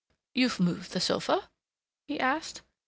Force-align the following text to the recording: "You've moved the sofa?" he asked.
"You've 0.33 0.59
moved 0.59 0.93
the 0.93 0.99
sofa?" 0.99 1.47
he 2.07 2.19
asked. 2.19 2.63